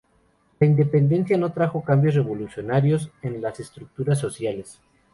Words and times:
La 0.59 0.65
independencia 0.65 1.37
no 1.37 1.51
trajo 1.53 1.83
cambios 1.83 2.15
revolucionarios 2.15 3.11
en 3.21 3.39
las 3.39 3.59
estructuras 3.59 4.17
sociales. 4.17 4.81